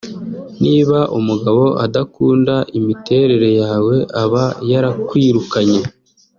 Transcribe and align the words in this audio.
Niba 0.63 0.99
umugabo 1.19 1.63
adakunda 1.85 2.55
imiterere 2.79 3.49
yawe 3.61 3.95
aba 4.23 4.45
yarakwirukanye 4.69 5.81